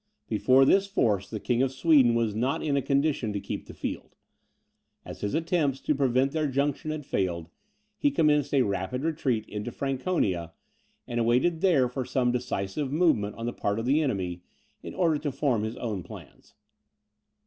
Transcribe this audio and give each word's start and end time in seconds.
Before 0.27 0.65
this 0.65 0.87
force, 0.87 1.29
the 1.29 1.39
King 1.39 1.61
of 1.61 1.71
Sweden 1.71 2.15
was 2.15 2.33
not 2.33 2.63
in 2.63 2.75
a 2.75 2.81
condition 2.81 3.31
to 3.33 3.39
keep 3.39 3.67
the 3.67 3.73
field. 3.75 4.15
As 5.05 5.21
his 5.21 5.35
attempt 5.35 5.85
to 5.85 5.93
prevent 5.93 6.31
their 6.31 6.47
junction 6.47 6.89
had 6.89 7.05
failed, 7.05 7.49
he 7.99 8.09
commenced 8.09 8.51
a 8.51 8.63
rapid 8.63 9.03
retreat 9.03 9.47
into 9.47 9.71
Franconia, 9.71 10.53
and 11.07 11.19
awaited 11.19 11.61
there 11.61 11.87
for 11.87 12.03
some 12.03 12.31
decisive 12.31 12.91
movement 12.91 13.35
on 13.35 13.45
the 13.45 13.53
part 13.53 13.77
of 13.77 13.85
the 13.85 14.01
enemy, 14.01 14.41
in 14.81 14.95
order 14.95 15.19
to 15.19 15.31
form 15.31 15.61
his 15.61 15.77
own 15.77 16.01
plans. 16.01 16.55